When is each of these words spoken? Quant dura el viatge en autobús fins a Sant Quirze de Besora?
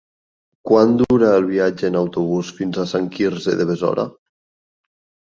Quant 0.67 0.93
dura 1.01 1.27
el 1.41 1.43
viatge 1.49 1.85
en 1.91 1.97
autobús 1.99 2.49
fins 2.59 2.79
a 2.83 2.85
Sant 2.93 3.05
Quirze 3.17 3.53
de 3.61 3.67
Besora? 3.73 4.07